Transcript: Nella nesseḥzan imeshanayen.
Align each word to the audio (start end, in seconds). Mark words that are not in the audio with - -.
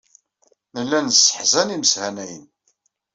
Nella 0.73 0.99
nesseḥzan 1.01 1.73
imeshanayen. 1.75 2.45